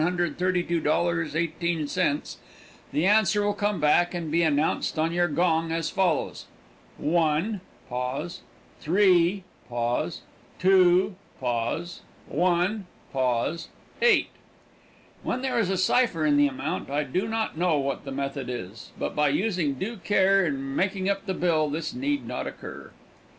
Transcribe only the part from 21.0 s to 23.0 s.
up the bill this need not occur.